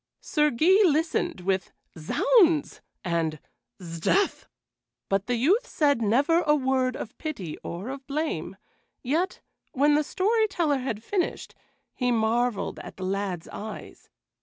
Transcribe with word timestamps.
Sir 0.19 0.49
Guy 0.49 0.81
listened 0.83 1.41
with 1.41 1.71
"Zounds!" 1.95 2.81
and 3.05 3.39
"'Sdeath!" 3.79 4.47
but 5.09 5.27
the 5.27 5.35
youth 5.35 5.67
said 5.67 6.01
never 6.01 6.41
a 6.41 6.55
word 6.55 6.95
of 6.95 7.15
pity 7.19 7.55
or 7.63 7.89
of 7.89 8.07
blame; 8.07 8.55
yet, 9.03 9.41
when 9.73 9.93
the 9.93 10.03
story 10.03 10.47
teller 10.47 10.79
had 10.79 11.03
finished, 11.03 11.53
he 11.93 12.11
marveled 12.11 12.79
at 12.79 12.97
the 12.97 13.05
lad's 13.05 13.47
eyes. 13.49 14.09